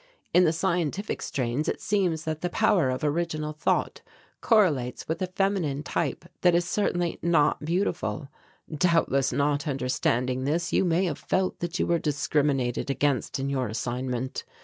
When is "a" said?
5.21-5.27